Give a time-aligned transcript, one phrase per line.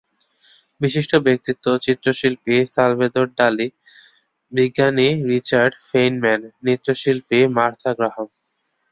[0.81, 3.67] বিশিষ্ট ব্যক্তিত্ব—চিত্রশিল্পী Salvador Dali,
[4.51, 8.27] বিজ্ঞানী Richard Feynman, নৃত্যশিল্পী মার্থা গ্রাহাম।